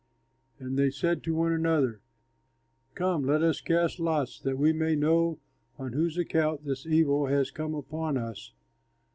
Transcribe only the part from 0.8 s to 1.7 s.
said to one